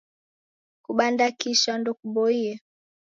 Kubanda 0.85 1.25
kisha 1.39 1.73
ndokuboie. 1.77 2.51